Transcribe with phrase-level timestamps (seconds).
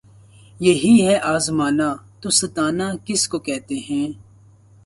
[0.59, 1.89] یہی ہے آزمانا‘
[2.21, 4.07] تو ستانا کس کو کہتے ہیں!